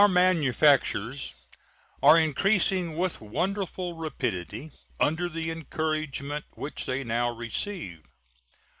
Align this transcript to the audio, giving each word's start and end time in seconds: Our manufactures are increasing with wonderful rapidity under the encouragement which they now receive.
Our 0.01 0.07
manufactures 0.07 1.35
are 2.01 2.17
increasing 2.17 2.97
with 2.97 3.21
wonderful 3.21 3.93
rapidity 3.95 4.71
under 4.99 5.29
the 5.29 5.51
encouragement 5.51 6.45
which 6.55 6.87
they 6.87 7.03
now 7.03 7.29
receive. 7.29 8.01